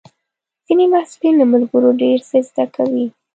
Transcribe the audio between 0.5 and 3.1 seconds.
ځینې محصلین له ملګرو ډېر څه زده کوي.